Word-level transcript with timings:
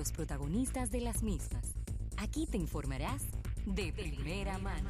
los 0.00 0.12
protagonistas 0.12 0.90
de 0.90 1.02
las 1.02 1.22
mismas. 1.22 1.74
Aquí 2.16 2.46
te 2.46 2.56
informarás 2.56 3.22
de 3.66 3.92
primera 3.92 4.56
mano. 4.56 4.88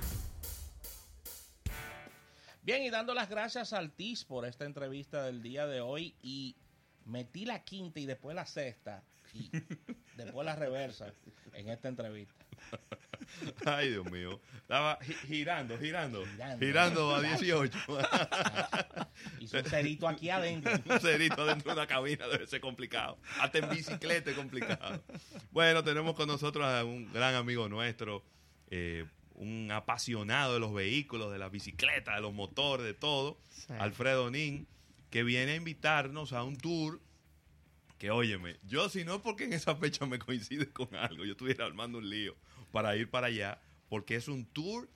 Bien, 2.63 2.84
y 2.84 2.90
dando 2.90 3.12
las 3.12 3.28
gracias 3.28 3.73
al 3.73 3.91
TIS 3.91 4.25
por 4.25 4.46
esta 4.46 4.67
entrevista 4.67 5.25
del 5.25 5.42
día 5.42 5.67
de 5.67 5.81
hoy 5.81 6.15
y 6.23 6.54
metí 7.07 7.44
la 7.44 7.65
quinta 7.65 7.99
y 7.99 8.07
después 8.07 8.36
la 8.36 8.46
sexta 8.46 9.02
y 9.34 9.50
después 10.16 10.46
la 10.46 10.54
reversa 10.54 11.12
en 11.54 11.70
esta 11.70 11.88
entrevista. 11.88 12.46
Ay, 13.66 13.90
Dios 13.90 14.10
mío. 14.10 14.40
Estaba 14.62 14.98
girando, 15.26 15.78
girando, 15.78 16.24
Girando. 16.26 16.66
girando, 16.66 17.14
a 17.14 17.22
18. 17.22 17.78
Hizo 19.40 19.58
un 19.58 19.64
cerito 19.64 20.08
aquí 20.08 20.30
adentro. 20.30 20.72
Un 20.95 21.00
cerito 21.00 21.45
dentro 21.45 21.72
de 21.72 21.78
una 21.78 21.86
cabina 21.86 22.27
debe 22.28 22.46
ser 22.46 22.60
complicado. 22.60 23.18
Hasta 23.40 23.58
en 23.58 23.68
bicicleta 23.68 24.30
es 24.30 24.36
complicado. 24.36 25.02
Bueno, 25.50 25.82
tenemos 25.82 26.14
con 26.14 26.28
nosotros 26.28 26.64
a 26.64 26.84
un 26.84 27.12
gran 27.12 27.34
amigo 27.34 27.69
nuestro, 27.69 28.24
eh, 28.70 29.06
un 29.34 29.70
apasionado 29.72 30.55
de 30.55 30.60
los 30.60 30.72
vehículos, 30.72 31.33
de 31.33 31.38
las 31.38 31.50
bicicletas, 31.50 32.14
de 32.16 32.20
los 32.20 32.33
motores, 32.33 32.86
de 32.86 32.94
todo, 32.94 33.38
Alfredo 33.78 34.30
Nin, 34.30 34.66
que 35.10 35.22
viene 35.24 35.52
a 35.52 35.56
invitarnos 35.56 36.33
a 36.33 36.44
un 36.44 36.56
tour 36.56 37.00
que, 37.98 38.10
óyeme, 38.10 38.56
yo 38.62 38.88
si 38.88 39.05
no 39.05 39.20
porque 39.20 39.44
en 39.44 39.52
esa 39.52 39.77
fecha 39.77 40.06
me 40.06 40.19
coincide 40.19 40.70
con 40.70 40.94
algo, 40.94 41.24
yo 41.24 41.33
estuviera 41.33 41.66
armando 41.66 41.98
un 41.98 42.08
lío 42.08 42.34
para 42.73 42.97
ir 42.97 43.10
para 43.10 43.29
allá, 43.29 43.60
porque 43.88 44.16
es 44.16 44.29
un 44.29 44.45
tour, 44.47 44.88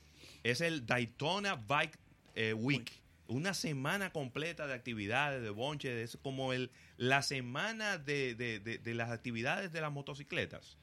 es 0.42 0.60
el 0.60 0.86
Daytona 0.86 1.54
Bike 1.56 1.98
eh, 2.34 2.52
Week. 2.54 2.90
Una 3.26 3.54
semana 3.54 4.10
completa 4.12 4.66
de 4.66 4.74
actividades, 4.74 5.42
de 5.42 5.48
bonche, 5.50 6.02
es 6.02 6.18
como 6.22 6.52
el, 6.52 6.70
la 6.98 7.22
semana 7.22 7.96
de, 7.96 8.34
de- 8.34 8.60
de- 8.60 8.78
de 8.78 8.94
las 8.94 9.10
actividades 9.10 9.72
de 9.72 9.80
las 9.80 9.90
motocicletas. 9.90 10.76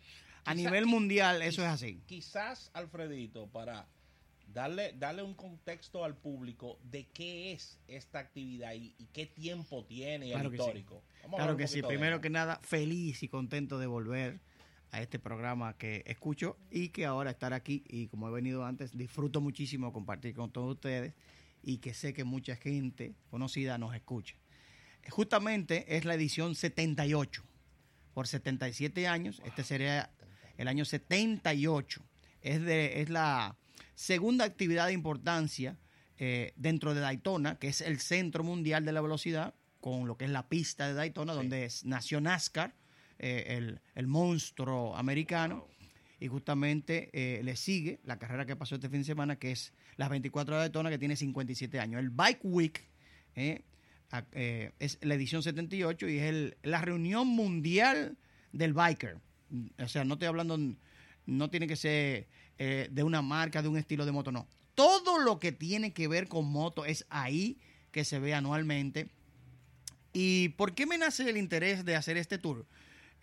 A 0.46 0.54
Quizá- 0.54 0.56
nivel 0.56 0.88
mundial 0.88 1.42
eso 1.44 1.62
es 1.62 1.68
así. 1.70 2.02
Quizás, 2.08 2.72
Alfredito, 2.74 3.48
para 3.48 3.88
darle, 4.48 4.94
darle 4.98 5.22
un 5.22 5.36
contexto 5.36 6.04
al 6.04 6.16
público 6.18 6.80
de 6.84 7.06
qué 7.14 7.52
es 7.52 7.78
esta 7.88 8.18
actividad 8.20 8.74
y, 8.74 8.96
y 8.98 9.06
qué 9.14 9.28
tiempo 9.28 9.86
tiene 9.86 10.28
y 10.28 10.32
Claro 10.32 10.46
el 10.48 10.52
que 10.52 10.58
sí. 10.58 10.64
histórico. 10.64 11.04
Vamos 11.24 11.38
Claro 11.38 11.58
que 11.58 11.68
sí. 11.68 11.82
Primero 11.84 12.22
que 12.22 12.32
nada, 12.32 12.60
feliz 12.64 13.22
y 13.22 13.28
contento 13.28 13.78
de 13.78 13.86
volver 13.86 14.40
a 14.92 15.02
este 15.02 15.20
programa 15.20 15.78
que 15.78 16.04
escucho 16.06 16.58
y 16.70 16.90
que 16.90 17.06
ahora 17.06 17.32
estar 17.32 17.54
aquí 17.54 17.84
y 17.88 18.08
como 18.08 18.28
he 18.28 18.32
venido 18.32 18.66
antes, 18.66 18.96
disfruto 18.98 19.40
muchísimo 19.42 19.94
compartir 19.94 20.36
con 20.36 20.52
todos 20.52 20.74
ustedes 20.76 21.14
y 21.64 21.78
que 21.78 21.94
sé 21.94 22.14
que 22.14 22.24
mucha 22.24 22.56
gente 22.56 23.16
conocida 23.30 23.78
nos 23.78 23.96
escucha. 23.96 24.36
Justamente 25.10 25.96
es 25.98 26.06
la 26.06 26.14
edición 26.16 26.56
78. 26.56 27.44
Por 28.14 28.28
77 28.28 29.08
años, 29.08 29.42
este 29.46 29.64
sería 29.64 30.12
el 30.58 30.68
año 30.68 30.86
78. 30.86 32.04
Es, 32.42 32.62
de, 32.62 33.02
es 33.02 33.10
la 33.10 33.58
segunda 33.96 34.46
actividad 34.46 34.88
de 34.88 34.94
importancia 34.94 35.78
eh, 36.18 36.54
dentro 36.56 36.94
de 36.94 37.02
Daytona, 37.02 37.58
que 37.58 37.68
es 37.70 37.82
el 37.82 38.00
centro 38.00 38.44
mundial 38.44 38.84
de 38.86 38.92
la 38.92 39.02
velocidad, 39.02 39.56
con 39.80 40.08
lo 40.08 40.18
que 40.18 40.26
es 40.26 40.32
la 40.32 40.50
pista 40.50 40.88
de 40.88 40.94
Daytona, 40.94 41.34
donde 41.34 41.66
es- 41.66 41.86
nació 41.86 42.20
NASCAR, 42.22 42.76
eh, 43.22 43.56
el, 43.58 43.80
el 43.96 44.08
monstruo 44.08 44.96
americano. 44.98 45.68
Y 46.20 46.28
justamente 46.28 47.10
eh, 47.14 47.42
le 47.44 47.56
sigue 47.56 48.00
la 48.04 48.20
carrera 48.20 48.46
que 48.46 48.56
pasó 48.56 48.76
este 48.76 48.90
fin 48.90 49.00
de 49.00 49.06
semana, 49.06 49.38
que 49.38 49.52
es 49.52 49.74
las 49.98 50.10
24 50.10 50.54
de 50.56 50.60
Daytona, 50.62 50.90
que 50.90 51.00
tiene 51.00 51.16
57 51.16 51.80
años. 51.80 52.00
El 52.00 52.10
Bike 52.10 52.42
Week 52.44 52.80
eh, 53.36 53.64
es 54.80 54.98
la 55.02 55.16
edición 55.16 55.42
78 55.42 56.08
y 56.10 56.18
es 56.18 56.24
el- 56.24 56.58
la 56.64 56.82
reunión 56.82 57.28
mundial 57.28 58.18
del 58.52 58.74
biker. 58.74 59.18
O 59.80 59.88
sea, 59.88 60.04
no 60.04 60.14
estoy 60.14 60.28
hablando, 60.28 60.60
no 61.26 61.50
tiene 61.50 61.68
que 61.68 61.76
ser 61.76 62.28
de 62.58 63.04
una 63.04 63.22
marca, 63.24 63.62
de 63.64 63.68
un 63.70 63.78
estilo 63.78 64.06
de 64.06 64.12
moto, 64.12 64.32
no. 64.32 64.48
Todo 64.76 65.18
lo 65.20 65.40
que 65.40 65.52
tiene 65.52 65.94
que 65.94 66.08
ver 66.08 66.28
con 66.28 66.46
moto 66.46 66.86
es 66.86 67.06
ahí 67.10 67.58
que 67.92 68.06
se 68.06 68.20
ve 68.20 68.34
anualmente. 68.36 69.10
¿Y 70.14 70.50
por 70.50 70.76
qué 70.76 70.86
me 70.86 70.98
nace 70.98 71.28
el 71.30 71.38
interés 71.38 71.86
de 71.86 71.96
hacer 71.96 72.18
este 72.18 72.38
tour? 72.38 72.66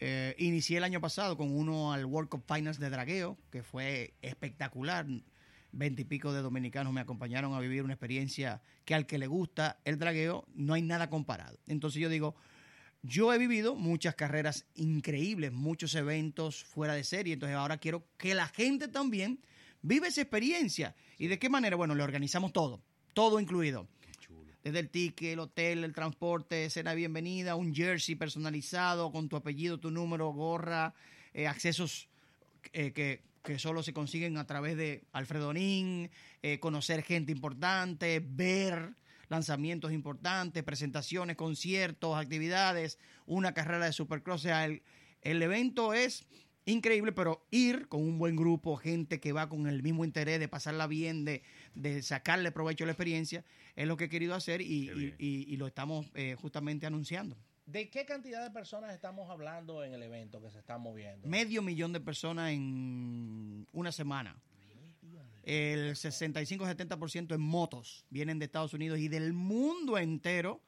Eh, 0.00 0.34
inicié 0.38 0.78
el 0.78 0.84
año 0.84 1.00
pasado 1.00 1.36
con 1.36 1.50
uno 1.50 1.92
al 1.92 2.04
World 2.04 2.28
Cup 2.28 2.44
Finals 2.46 2.78
de 2.78 2.90
dragueo, 2.90 3.36
que 3.50 3.62
fue 3.62 4.14
espectacular. 4.22 5.06
Veintipico 5.70 6.32
de 6.32 6.40
dominicanos 6.40 6.92
me 6.92 7.00
acompañaron 7.00 7.52
a 7.52 7.60
vivir 7.60 7.82
una 7.82 7.92
experiencia 7.92 8.62
que 8.84 8.94
al 8.94 9.06
que 9.06 9.18
le 9.18 9.26
gusta 9.26 9.80
el 9.84 9.98
dragueo 9.98 10.46
no 10.54 10.74
hay 10.74 10.82
nada 10.82 11.10
comparado. 11.10 11.58
Entonces 11.66 12.00
yo 12.00 12.08
digo, 12.08 12.36
yo 13.02 13.34
he 13.34 13.38
vivido 13.38 13.74
muchas 13.74 14.14
carreras 14.14 14.64
increíbles, 14.74 15.52
muchos 15.52 15.94
eventos 15.94 16.64
fuera 16.64 16.94
de 16.94 17.04
serie, 17.04 17.34
entonces 17.34 17.56
ahora 17.56 17.76
quiero 17.76 18.04
que 18.16 18.34
la 18.34 18.46
gente 18.46 18.88
también 18.88 19.40
vive 19.82 20.08
esa 20.08 20.22
experiencia. 20.22 20.94
¿Y 21.18 21.26
de 21.26 21.38
qué 21.38 21.50
manera? 21.50 21.76
Bueno, 21.76 21.94
le 21.94 22.02
organizamos 22.02 22.52
todo, 22.52 22.82
todo 23.12 23.38
incluido. 23.38 23.88
Desde 24.62 24.80
el 24.80 24.90
ticket, 24.90 25.32
el 25.32 25.38
hotel, 25.38 25.84
el 25.84 25.92
transporte, 25.92 26.68
cena 26.68 26.94
bienvenida, 26.94 27.54
un 27.54 27.74
jersey 27.74 28.16
personalizado 28.16 29.12
con 29.12 29.28
tu 29.28 29.36
apellido, 29.36 29.78
tu 29.78 29.90
número, 29.90 30.30
gorra, 30.32 30.94
eh, 31.32 31.46
accesos 31.46 32.08
eh, 32.72 32.92
que, 32.92 33.22
que 33.44 33.58
solo 33.58 33.82
se 33.82 33.92
consiguen 33.92 34.36
a 34.36 34.46
través 34.46 34.76
de 34.76 35.04
Alfredo 35.12 35.52
Nin, 35.52 36.10
eh, 36.42 36.58
conocer 36.58 37.02
gente 37.02 37.30
importante, 37.30 38.20
ver 38.24 38.94
lanzamientos 39.28 39.92
importantes, 39.92 40.64
presentaciones, 40.64 41.36
conciertos, 41.36 42.16
actividades, 42.16 42.98
una 43.26 43.54
carrera 43.54 43.86
de 43.86 43.92
supercross. 43.92 44.40
O 44.40 44.42
sea, 44.42 44.64
el, 44.64 44.82
el 45.22 45.42
evento 45.42 45.94
es 45.94 46.26
increíble, 46.72 47.12
pero 47.12 47.44
ir 47.50 47.88
con 47.88 48.02
un 48.02 48.18
buen 48.18 48.36
grupo, 48.36 48.76
gente 48.76 49.20
que 49.20 49.32
va 49.32 49.48
con 49.48 49.66
el 49.66 49.82
mismo 49.82 50.04
interés 50.04 50.38
de 50.40 50.48
pasarla 50.48 50.86
bien, 50.86 51.24
de, 51.24 51.42
de 51.74 52.02
sacarle 52.02 52.52
provecho 52.52 52.84
a 52.84 52.86
la 52.86 52.92
experiencia, 52.92 53.44
es 53.76 53.86
lo 53.86 53.96
que 53.96 54.04
he 54.04 54.08
querido 54.08 54.34
hacer 54.34 54.60
y, 54.60 54.90
y- 54.90 55.14
y- 55.18 55.46
y 55.48 55.56
lo 55.56 55.66
estamos 55.66 56.06
eh, 56.14 56.36
justamente 56.40 56.86
anunciando. 56.86 57.36
¿De 57.66 57.90
qué 57.90 58.06
cantidad 58.06 58.42
de 58.42 58.50
personas 58.50 58.94
estamos 58.94 59.28
hablando 59.30 59.84
en 59.84 59.92
el 59.92 60.02
evento 60.02 60.40
que 60.40 60.50
se 60.50 60.58
está 60.58 60.78
moviendo? 60.78 61.28
Medio 61.28 61.60
millón 61.62 61.92
de 61.92 62.00
personas 62.00 62.50
en 62.52 63.66
una 63.72 63.92
semana. 63.92 64.36
El 65.44 65.94
65-70% 65.96 67.34
en 67.34 67.40
motos 67.40 68.04
vienen 68.10 68.38
de 68.38 68.44
Estados 68.46 68.74
Unidos 68.74 68.98
y 68.98 69.08
del 69.08 69.32
mundo 69.32 69.96
entero. 69.98 70.60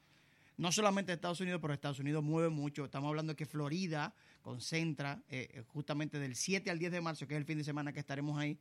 No 0.60 0.70
solamente 0.72 1.12
Estados 1.12 1.40
Unidos, 1.40 1.58
pero 1.62 1.72
Estados 1.72 1.98
Unidos 2.00 2.22
mueve 2.22 2.50
mucho. 2.50 2.84
Estamos 2.84 3.08
hablando 3.08 3.32
de 3.32 3.36
que 3.36 3.46
Florida 3.46 4.14
concentra 4.42 5.22
eh, 5.28 5.62
justamente 5.68 6.18
del 6.18 6.34
7 6.36 6.70
al 6.70 6.78
10 6.78 6.92
de 6.92 7.00
marzo, 7.00 7.26
que 7.26 7.34
es 7.34 7.38
el 7.38 7.46
fin 7.46 7.58
de 7.58 7.64
semana 7.64 7.92
que 7.92 8.00
estaremos 8.00 8.38
ahí, 8.38 8.58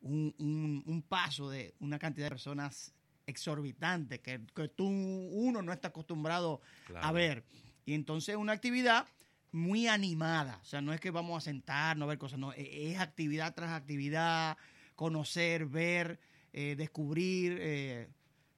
un, 0.00 0.34
un- 0.38 0.82
un 0.86 1.02
paso 1.02 1.48
de 1.48 1.74
una 1.78 1.98
cantidad 1.98 2.26
de 2.26 2.30
personas 2.30 2.92
exorbitante 3.26 4.20
que, 4.20 4.40
que 4.54 4.68
tú, 4.68 4.86
uno 4.88 5.62
no 5.62 5.72
está 5.72 5.88
acostumbrado 5.88 6.60
a 7.02 7.12
ver. 7.12 7.44
Y 7.84 7.94
entonces 7.94 8.34
una 8.36 8.52
actividad 8.52 9.06
muy 9.52 9.86
animada. 9.86 10.58
O 10.62 10.64
sea, 10.64 10.80
no 10.80 10.92
es 10.92 11.00
que 11.00 11.10
vamos 11.12 11.38
a 11.38 11.44
sentarnos 11.44 12.06
a 12.06 12.08
ver 12.08 12.18
cosas, 12.18 12.38
no. 12.40 12.52
e- 12.54 12.90
Es 12.92 12.98
actividad 12.98 13.54
tras 13.54 13.70
actividad, 13.70 14.56
conocer, 14.96 15.66
ver, 15.66 16.18
eh, 16.52 16.74
descubrir, 16.76 17.56
eh, 17.60 18.08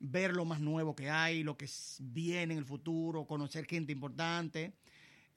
ver 0.01 0.33
lo 0.33 0.45
más 0.45 0.61
nuevo 0.61 0.95
que 0.95 1.11
hay, 1.11 1.43
lo 1.43 1.57
que 1.57 1.69
viene 2.01 2.55
en 2.55 2.59
el 2.59 2.65
futuro, 2.65 3.27
conocer 3.27 3.67
gente 3.67 3.93
importante. 3.93 4.73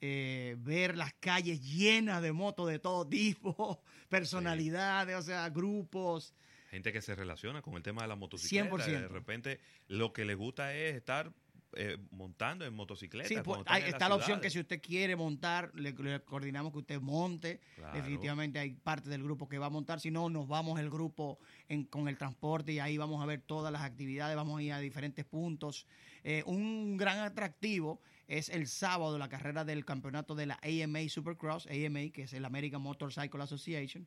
eh, 0.04 0.56
ver 0.58 0.96
las 0.96 1.12
calles 1.14 1.62
llenas 1.62 2.20
de 2.22 2.32
motos 2.32 2.68
de 2.68 2.80
todo 2.80 3.06
tipo, 3.06 3.80
personalidades, 4.08 5.14
o 5.16 5.22
sea, 5.22 5.48
grupos. 5.48 6.34
Gente 6.70 6.92
que 6.92 7.00
se 7.00 7.14
relaciona 7.14 7.62
con 7.62 7.74
el 7.74 7.82
tema 7.84 8.02
de 8.02 8.08
la 8.08 8.16
motocicleta. 8.16 8.76
100%. 8.76 9.00
De 9.00 9.08
repente, 9.08 9.60
lo 9.86 10.12
que 10.12 10.24
les 10.24 10.36
gusta 10.36 10.74
es 10.74 10.96
estar 10.96 11.32
eh, 11.74 11.96
montando 12.10 12.64
en 12.64 12.74
motocicleta. 12.74 13.28
Sí, 13.28 13.36
pues, 13.42 13.60
hay- 13.66 13.82
está 13.84 14.08
la 14.08 14.16
opción 14.16 14.40
que 14.40 14.50
si 14.50 14.60
usted 14.60 14.80
quiere 14.80 15.16
montar, 15.16 15.70
le, 15.74 15.92
le 15.92 16.20
coordinamos 16.22 16.72
que 16.72 16.78
usted 16.78 17.00
monte. 17.00 17.60
Claro. 17.76 17.96
Definitivamente 17.96 18.58
hay 18.58 18.72
parte 18.74 19.08
del 19.10 19.22
grupo 19.22 19.48
que 19.48 19.58
va 19.58 19.66
a 19.66 19.70
montar. 19.70 20.00
Si 20.00 20.10
no, 20.10 20.28
nos 20.28 20.48
vamos 20.48 20.78
el 20.80 20.90
grupo 20.90 21.38
en- 21.68 21.84
con 21.84 22.08
el 22.08 22.18
transporte 22.18 22.72
y 22.72 22.78
ahí 22.78 22.96
vamos 22.98 23.22
a 23.22 23.26
ver 23.26 23.40
todas 23.40 23.72
las 23.72 23.82
actividades, 23.82 24.36
vamos 24.36 24.58
a 24.58 24.62
ir 24.62 24.72
a 24.72 24.78
diferentes 24.80 25.24
puntos. 25.24 25.86
Eh, 26.24 26.42
un 26.46 26.96
gran 26.96 27.18
atractivo 27.20 28.00
es 28.28 28.48
el 28.48 28.66
sábado 28.66 29.18
la 29.18 29.28
carrera 29.28 29.64
del 29.64 29.84
campeonato 29.84 30.34
de 30.34 30.46
la 30.46 30.58
AMA 30.62 31.08
Supercross, 31.08 31.66
AMA, 31.66 32.10
que 32.12 32.22
es 32.22 32.32
el 32.32 32.44
American 32.44 32.82
Motorcycle 32.82 33.42
Association. 33.42 34.06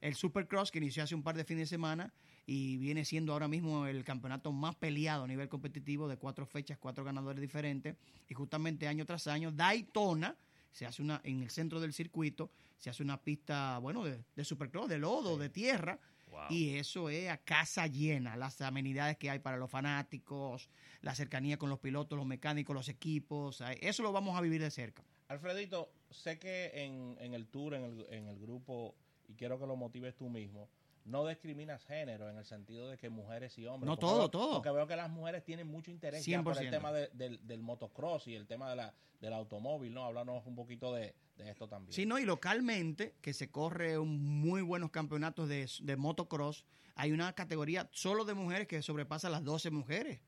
El 0.00 0.14
Supercross 0.16 0.70
que 0.72 0.78
inició 0.78 1.04
hace 1.04 1.14
un 1.14 1.22
par 1.22 1.36
de 1.36 1.44
fines 1.44 1.62
de 1.70 1.76
semana 1.76 2.12
y 2.46 2.76
viene 2.78 3.04
siendo 3.04 3.32
ahora 3.32 3.48
mismo 3.48 3.86
el 3.86 4.04
campeonato 4.04 4.52
más 4.52 4.74
peleado 4.74 5.24
a 5.24 5.26
nivel 5.26 5.48
competitivo 5.48 6.08
de 6.08 6.16
cuatro 6.16 6.46
fechas, 6.46 6.78
cuatro 6.78 7.04
ganadores 7.04 7.40
diferentes. 7.40 7.96
Y 8.28 8.34
justamente 8.34 8.88
año 8.88 9.06
tras 9.06 9.26
año, 9.26 9.52
Daytona 9.52 10.36
se 10.72 10.86
hace 10.86 11.02
una, 11.02 11.20
en 11.24 11.42
el 11.42 11.50
centro 11.50 11.80
del 11.80 11.92
circuito, 11.92 12.50
se 12.78 12.90
hace 12.90 13.02
una 13.02 13.20
pista, 13.22 13.78
bueno, 13.78 14.04
de, 14.04 14.24
de 14.34 14.44
supercross, 14.44 14.88
de 14.88 14.98
lodo, 14.98 15.38
de 15.38 15.50
tierra. 15.50 15.98
Wow. 16.30 16.40
Y 16.48 16.76
eso 16.76 17.10
es 17.10 17.28
a 17.28 17.36
casa 17.36 17.86
llena, 17.86 18.36
las 18.36 18.60
amenidades 18.62 19.18
que 19.18 19.28
hay 19.28 19.38
para 19.38 19.58
los 19.58 19.70
fanáticos, 19.70 20.70
la 21.02 21.14
cercanía 21.14 21.58
con 21.58 21.68
los 21.68 21.78
pilotos, 21.78 22.16
los 22.16 22.26
mecánicos, 22.26 22.74
los 22.74 22.88
equipos, 22.88 23.62
eso 23.80 24.02
lo 24.02 24.12
vamos 24.12 24.36
a 24.36 24.40
vivir 24.40 24.62
de 24.62 24.70
cerca. 24.70 25.04
Alfredito, 25.28 25.92
sé 26.10 26.38
que 26.38 26.70
en, 26.74 27.16
en 27.20 27.34
el 27.34 27.46
tour, 27.48 27.74
en 27.74 27.84
el, 27.84 28.06
en 28.08 28.28
el 28.28 28.38
grupo, 28.38 28.94
y 29.28 29.34
quiero 29.34 29.58
que 29.60 29.66
lo 29.66 29.76
motives 29.76 30.16
tú 30.16 30.30
mismo, 30.30 30.70
no 31.04 31.26
discriminas 31.26 31.84
género 31.84 32.28
en 32.30 32.38
el 32.38 32.44
sentido 32.44 32.88
de 32.88 32.96
que 32.96 33.08
mujeres 33.10 33.58
y 33.58 33.66
hombres. 33.66 33.86
No, 33.86 33.94
porque 33.96 34.00
todo, 34.06 34.18
veo- 34.20 34.28
todo. 34.30 34.52
Porque 34.54 34.70
veo 34.70 34.86
que 34.86 34.96
las 34.96 35.10
mujeres 35.10 35.44
tienen 35.44 35.66
mucho 35.66 35.90
interés 35.90 36.24
ya 36.24 36.42
por 36.42 36.52
el 36.56 36.68
100%. 36.68 36.70
tema 36.70 36.92
de- 36.92 37.08
del, 37.12 37.46
del 37.46 37.62
motocross 37.62 38.26
y 38.28 38.34
el 38.34 38.46
tema 38.46 38.70
de 38.70 38.76
la, 38.76 38.94
del 39.20 39.32
automóvil, 39.32 39.92
¿no? 39.94 40.04
Háblanos 40.04 40.46
un 40.46 40.54
poquito 40.54 40.92
de, 40.94 41.14
de 41.36 41.50
esto 41.50 41.68
también. 41.68 41.92
Sí, 41.92 42.06
no, 42.06 42.18
y 42.18 42.24
localmente, 42.24 43.14
que 43.20 43.32
se 43.32 43.50
corre 43.50 43.98
un 43.98 44.22
muy 44.40 44.62
buenos 44.62 44.90
campeonatos 44.90 45.48
de, 45.48 45.68
de 45.80 45.96
motocross, 45.96 46.64
hay 46.94 47.10
una 47.12 47.32
categoría 47.32 47.88
solo 47.92 48.24
de 48.24 48.34
mujeres 48.34 48.68
que 48.68 48.82
sobrepasa 48.82 49.30
las 49.30 49.42
12 49.44 49.70
mujeres 49.70 50.20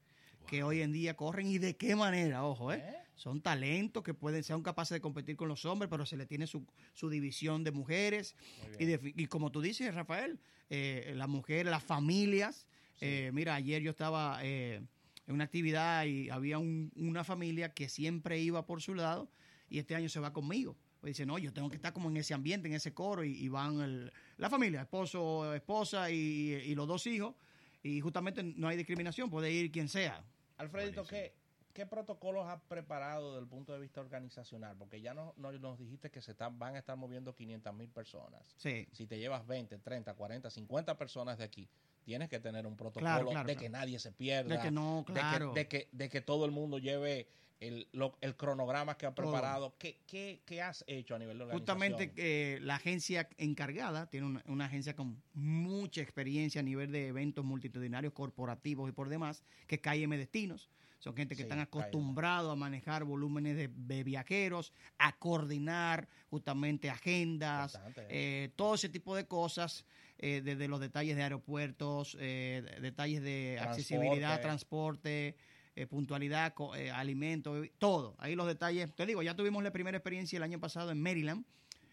que 0.47 0.63
hoy 0.63 0.81
en 0.81 0.93
día 0.93 1.15
corren 1.17 1.47
y 1.47 1.59
de 1.59 1.77
qué 1.77 1.97
manera, 1.97 2.45
ojo, 2.45 2.73
¿eh? 2.73 2.83
¿Eh? 2.85 2.95
Son 3.17 3.41
talentos 3.41 4.03
que 4.03 4.13
pueden 4.13 4.43
ser 4.43 4.61
capaces 4.63 4.97
de 4.97 5.01
competir 5.01 5.37
con 5.37 5.49
los 5.49 5.65
hombres, 5.65 5.89
pero 5.89 6.05
se 6.05 6.17
le 6.17 6.27
tiene 6.27 6.47
su, 6.49 6.67
su 6.95 7.09
división 7.09 7.63
de 7.63 7.71
mujeres. 7.71 8.35
Y, 8.79 8.85
de- 8.87 9.13
y 9.17 9.27
como 9.29 9.53
tú 9.53 9.61
dices, 9.61 9.95
Rafael, 9.95 10.41
eh, 10.69 11.13
las 11.17 11.29
mujeres, 11.29 11.71
las 11.71 11.83
familias. 11.85 12.67
eh, 13.01 13.31
mira, 13.33 13.55
ayer 13.55 13.83
yo 13.83 13.91
estaba 13.91 14.41
eh, 14.43 14.81
en 15.27 15.35
una 15.35 15.45
actividad 15.45 16.05
y 16.07 16.29
había 16.31 16.59
un- 16.59 16.91
una 16.97 17.23
familia 17.25 17.73
que 17.73 17.89
siempre 17.89 18.41
iba 18.41 18.67
por 18.67 18.83
su 18.83 18.95
lado 18.95 19.31
y 19.71 19.79
este 19.79 19.95
año 19.95 20.09
se 20.09 20.19
va 20.21 20.33
conmigo. 20.33 20.77
Pues 21.01 21.11
dice, 21.17 21.25
no, 21.27 21.39
yo 21.39 21.53
tengo 21.53 21.69
que 21.71 21.77
estar 21.77 21.93
como 21.93 22.09
en 22.11 22.17
ese 22.17 22.35
ambiente, 22.35 22.67
en 22.67 22.75
ese 22.75 22.93
coro, 22.95 23.23
y, 23.25 23.33
y 23.33 23.49
van 23.49 23.81
el- 23.81 24.13
la 24.39 24.51
familia, 24.51 24.83
esposo, 24.83 25.55
esposa 25.55 26.11
y, 26.11 26.17
y 26.65 26.75
los 26.75 26.89
dos 26.89 27.07
hijos. 27.07 27.35
Y 27.85 28.01
justamente 28.01 28.43
no 28.43 28.67
hay 28.67 28.77
discriminación, 28.77 29.31
puede 29.31 29.53
ir 29.53 29.71
quien 29.71 29.89
sea. 29.89 30.25
Alfredito. 30.57 31.05
¿qué, 31.05 31.35
¿qué 31.75 31.85
protocolos 31.87 32.47
has 32.49 32.61
preparado 32.63 33.33
desde 33.33 33.43
el 33.43 33.49
punto 33.49 33.73
de 33.75 33.79
vista 33.81 34.01
organizacional? 34.01 34.75
Porque 34.77 35.01
ya 35.01 35.13
no, 35.15 35.35
no- 35.37 35.53
nos 35.53 35.79
dijiste 35.79 36.11
que 36.11 36.21
se 36.23 36.33
están, 36.33 36.59
van 36.59 36.75
a 36.77 36.79
estar 36.79 36.97
moviendo 36.97 37.35
500 37.35 37.75
mil 37.75 37.89
personas. 37.91 38.55
Sí. 38.57 38.89
Si 38.93 39.07
te 39.07 39.19
llevas 39.19 39.47
20, 39.47 39.79
30, 39.79 40.15
40, 40.15 40.51
50 40.51 40.97
personas 40.97 41.37
de 41.39 41.45
aquí, 41.45 41.69
tienes 42.05 42.29
que 42.31 42.41
tener 42.41 42.67
un 42.67 42.75
protocolo 42.77 43.05
Claro, 43.07 43.27
claro, 43.29 43.47
de 43.47 43.55
claro. 43.55 43.61
que 43.61 43.69
nadie 43.69 43.99
se 43.99 44.13
pierda. 44.13 44.57
De 44.57 44.63
que 44.63 44.71
no, 44.71 45.05
de 45.07 45.13
claro. 45.13 45.53
De 45.53 45.69
que, 45.69 45.79
de 45.79 45.85
que, 45.85 45.89
de 45.93 46.09
que 46.09 46.21
todo 46.23 46.47
el 46.47 46.53
mundo 46.53 46.79
lleve 46.79 47.27
el, 47.67 47.89
lo- 47.93 48.17
el 48.21 48.37
cronograma 48.37 48.97
que 48.97 49.07
ha 49.07 49.15
preparado. 49.15 49.75
¿Qué, 49.79 50.01
qué, 50.07 50.43
qué 50.45 50.63
has 50.63 50.85
hecho 50.87 51.15
a 51.15 51.19
nivel 51.19 51.39
de 51.39 51.45
organización? 51.45 51.87
Justamente 51.89 52.13
eh, 52.17 52.59
la 52.61 52.77
agencia 52.77 53.29
encargada 53.39 54.07
tiene 54.09 54.27
una, 54.27 54.43
una 54.47 54.67
agencia 54.67 54.95
con 54.95 55.23
mucha 55.33 56.01
experiencia 56.03 56.61
a 56.61 56.65
nivel 56.65 56.93
de 56.93 57.09
eventos 57.09 57.45
multitudinarios 57.45 58.13
corporativos 58.13 58.89
y 58.89 58.93
por 58.93 59.09
demás, 59.09 59.45
que 59.67 59.77
es 59.77 59.81
KM 59.81 60.17
Destinos. 60.17 60.71
Son 60.99 61.15
gente 61.15 61.35
que 61.35 61.43
Sí, 61.43 61.43
están 61.43 61.59
acostumbrados 61.59 62.51
a 62.53 62.57
manejar 62.57 63.05
volúmenes 63.05 63.57
de, 63.59 63.69
de 63.69 64.03
viajeros, 64.05 64.73
a 64.97 65.15
coordinar 65.19 66.09
justamente 66.31 66.89
agendas, 66.89 67.79
eh, 68.09 68.51
todo 68.57 68.75
ese 68.77 68.89
tipo 68.89 69.15
de 69.15 69.27
cosas, 69.27 69.85
eh, 70.17 70.41
desde 70.43 70.67
los 70.67 70.81
detalles 70.81 71.15
de 71.17 71.23
aeropuertos, 71.25 72.17
eh, 72.19 72.63
de- 72.65 72.81
detalles 72.81 73.23
de 73.23 73.57
Transporte. 73.59 73.69
accesibilidad, 73.81 74.41
transporte, 74.41 75.37
eh, 75.77 75.87
puntualidad, 75.87 76.55
eh, 76.77 76.91
alimentos, 76.91 77.69
todo. 77.79 78.15
Ahí 78.19 78.35
los 78.35 78.47
detalles. 78.47 78.95
Te 78.95 79.07
digo, 79.07 79.23
ya 79.23 79.35
tuvimos 79.35 79.63
la 79.63 79.73
primera 79.73 79.97
experiencia 79.97 80.37
el 80.37 80.43
año 80.43 80.61
pasado 80.61 80.91
en 80.91 81.03
Maryland. 81.03 81.45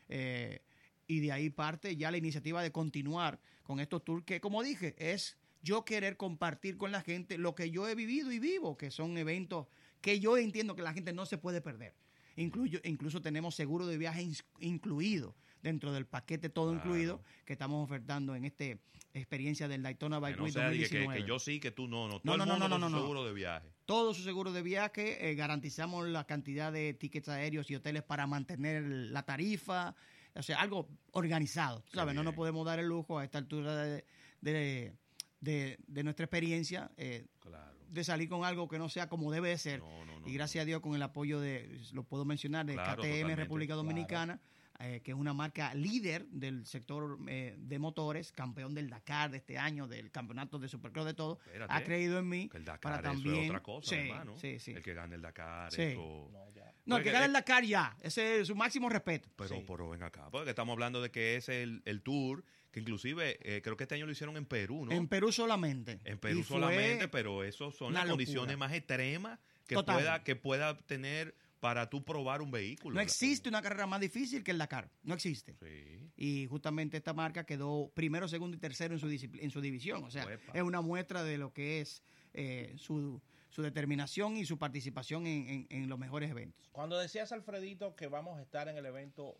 eh, 0.09 0.61
y 1.07 1.19
de 1.19 1.31
ahí 1.33 1.49
parte 1.49 1.97
ya 1.97 2.09
la 2.09 2.17
iniciativa 2.17 2.63
de 2.63 2.71
continuar 2.71 3.37
con 3.63 3.81
estos 3.81 4.05
tours 4.05 4.23
que, 4.23 4.39
como 4.39 4.63
dije, 4.63 4.95
es 4.97 5.35
yo 5.61 5.83
querer 5.83 6.15
compartir 6.15 6.77
con 6.77 6.93
la 6.93 7.01
gente 7.01 7.37
lo 7.37 7.53
que 7.53 7.69
yo 7.69 7.85
he 7.87 7.95
vivido 7.95 8.31
y 8.31 8.39
vivo, 8.39 8.77
que 8.77 8.91
son 8.91 9.17
eventos 9.17 9.67
que 9.99 10.21
yo 10.21 10.37
entiendo 10.37 10.73
que 10.75 10.81
la 10.81 10.93
gente 10.93 11.11
no 11.11 11.25
se 11.25 11.37
puede 11.37 11.59
perder. 11.59 11.93
Incluyo, 12.37 12.79
incluso 12.83 13.21
tenemos 13.21 13.55
seguro 13.55 13.87
de 13.87 13.97
viaje 13.97 14.25
incluido 14.59 15.35
dentro 15.61 15.91
del 15.93 16.05
paquete 16.05 16.49
todo 16.49 16.71
Claro. 16.71 16.85
incluido 16.89 17.21
que 17.45 17.53
estamos 17.53 17.83
ofertando 17.83 18.35
en 18.35 18.45
esta 18.45 18.65
experiencia 19.13 19.67
del 19.67 19.83
Daytona 19.83 20.19
Bike 20.19 20.37
no 20.37 20.43
Week 20.45 20.53
que, 20.53 20.59
que- 20.59 20.65
2019 20.65 21.19
que 21.21 21.27
yo 21.27 21.39
sí, 21.39 21.59
que 21.59 21.71
tú 21.71 21.87
no. 21.87 22.07
No, 22.07 22.19
todo 22.19 22.21
No, 22.23 22.33
el 22.33 22.39
no, 22.39 22.45
no, 22.45 22.51
mundo 22.53 22.67
no, 22.69 22.75
con 22.75 22.81
no, 22.81 22.87
su 22.89 22.95
no. 22.95 23.01
seguro 23.01 23.25
de 23.25 23.33
viaje. 23.33 23.67
todo 23.85 24.13
su 24.13 24.23
seguro 24.23 24.51
de 24.53 24.61
viaje, 24.61 25.29
eh, 25.29 25.35
garantizamos 25.35 26.07
la 26.07 26.25
cantidad 26.25 26.71
de 26.71 26.93
tickets 26.93 27.27
aéreos 27.29 27.69
y 27.69 27.75
hoteles 27.75 28.03
para 28.03 28.25
mantener 28.27 28.83
la 28.83 29.23
tarifa, 29.23 29.95
o 30.33 30.41
sea, 30.43 30.61
algo 30.61 30.87
organizado, 31.11 31.83
¿sabes? 31.93 32.15
No 32.15 32.23
nos 32.23 32.33
podemos 32.33 32.65
dar 32.65 32.79
el 32.79 32.85
lujo 32.87 33.19
a 33.19 33.25
esta 33.25 33.37
altura 33.37 33.75
de, 33.83 34.05
de, 34.39 34.93
de- 35.41 35.77
de 35.87 36.03
nuestra 36.03 36.23
experiencia 36.25 36.89
eh, 36.95 37.25
Claro. 37.41 37.75
de 37.89 38.03
salir 38.05 38.29
con 38.29 38.45
algo 38.45 38.69
que 38.69 38.79
no 38.79 38.87
sea 38.87 39.09
como 39.09 39.29
debe 39.29 39.49
de 39.49 39.57
ser. 39.57 39.79
No, 39.79 40.05
no, 40.05 40.19
no, 40.21 40.27
y 40.27 40.33
gracias 40.33 40.61
a 40.61 40.65
Dios 40.65 40.79
con 40.79 40.95
el 40.95 41.01
apoyo 41.01 41.41
de, 41.41 41.77
lo 41.91 42.03
puedo 42.03 42.23
mencionar, 42.23 42.65
de 42.65 42.75
Claro, 42.75 43.01
KTM 43.01 43.11
totalmente. 43.11 43.35
República 43.43 43.73
Dominicana, 43.75 44.39
eh, 44.83 45.01
que 45.03 45.11
es 45.11 45.17
una 45.17 45.33
marca 45.33 45.73
líder 45.73 46.25
del 46.27 46.65
sector 46.65 47.17
eh, 47.27 47.55
de 47.57 47.79
motores, 47.79 48.31
campeón 48.31 48.73
del 48.73 48.89
Dakar 48.89 49.31
de 49.31 49.37
este 49.37 49.57
año, 49.57 49.87
del 49.87 50.11
campeonato 50.11 50.59
de 50.59 50.67
Supercross 50.67 51.05
de 51.05 51.13
todo, 51.13 51.39
Espérate. 51.45 51.73
ha 51.73 51.83
creído 51.83 52.19
en 52.19 52.27
mí 52.29 52.49
Que 52.49 52.57
el 52.57 52.65
Dakar 52.65 53.01
para 53.01 53.11
eso 53.11 53.21
también... 53.23 53.43
es 53.45 53.49
otra 53.49 53.63
cosa, 53.63 53.89
Sí, 53.89 53.95
hermano. 53.95 54.37
sí, 54.37 54.59
sí. 54.59 54.71
El 54.71 54.81
que 54.83 54.93
gane 54.93 55.15
el 55.15 55.21
Dakar, 55.21 55.71
Sí. 55.71 55.81
eso... 55.83 56.29
No, 56.31 56.51
ya. 56.53 56.73
No, 56.85 56.97
el 56.97 57.03
que 57.03 57.11
gana 57.11 57.25
es- 57.25 57.27
el 57.27 57.33
Dakar 57.33 57.63
ya, 57.63 57.95
ese 58.01 58.41
es 58.41 58.47
su 58.47 58.55
máximo 58.55 58.89
respeto. 58.89 59.29
Pero, 59.35 59.55
Sí. 59.55 59.63
pero 59.67 59.89
ven 59.89 60.03
acá, 60.03 60.29
porque 60.31 60.49
estamos 60.49 60.73
hablando 60.73 61.01
de 61.01 61.11
que 61.11 61.35
es 61.35 61.47
el, 61.49 61.81
el 61.85 62.01
tour, 62.01 62.43
que 62.71 62.79
inclusive 62.79 63.37
eh, 63.41 63.61
creo 63.61 63.75
que 63.77 63.83
este 63.83 63.95
año 63.95 64.05
lo 64.05 64.11
hicieron 64.13 64.37
en 64.37 64.45
Perú, 64.45 64.85
¿no? 64.85 64.91
En 64.93 65.07
Perú 65.07 65.31
solamente. 65.31 65.99
En 66.05 66.17
Perú 66.17 66.41
solamente, 66.43 67.07
pero 67.09 67.43
eso 67.43 67.71
son 67.71 67.93
las 67.93 68.03
locura. 68.03 68.11
condiciones 68.13 68.57
más 68.57 68.71
extremas 68.73 69.39
que 69.67 69.75
Total. 69.75 69.95
pueda, 69.97 70.23
que 70.23 70.35
pueda 70.35 70.77
tener 70.77 71.35
para 71.61 71.89
tú 71.89 72.03
probar 72.03 72.41
un 72.41 72.51
vehículo. 72.51 72.95
No 72.95 73.01
existe 73.01 73.47
una 73.47 73.61
carrera 73.61 73.87
más 73.87 74.01
difícil 74.01 74.43
que 74.43 74.51
el 74.51 74.57
Dakar, 74.57 74.89
no 75.03 75.13
existe. 75.13 75.55
Sí. 75.61 76.11
Y 76.17 76.47
justamente 76.47 76.97
esta 76.97 77.13
marca 77.13 77.45
quedó 77.45 77.89
primero, 77.93 78.27
segundo 78.27 78.57
y 78.57 78.59
tercero 78.59 78.93
en 78.95 78.99
su, 78.99 79.07
en 79.09 79.49
su 79.51 79.61
división. 79.61 80.03
O 80.03 80.11
sea, 80.11 80.25
Uepa. 80.25 80.51
es 80.53 80.61
una 80.63 80.81
muestra 80.81 81.23
de 81.23 81.37
lo 81.37 81.53
que 81.53 81.79
es 81.79 82.01
eh, 82.33 82.73
su, 82.77 83.21
su 83.49 83.61
determinación 83.61 84.35
y 84.37 84.45
su 84.45 84.57
participación 84.57 85.25
en, 85.27 85.47
en- 85.47 85.67
en 85.69 85.87
los 85.89 85.97
mejores 85.99 86.29
eventos. 86.31 86.67
Cuando 86.71 86.97
decías, 86.97 87.31
Alfredito, 87.31 87.95
que 87.95 88.07
vamos 88.07 88.37
a 88.39 88.41
estar 88.41 88.67
en 88.67 88.75
el 88.77 88.85
evento 88.85 89.37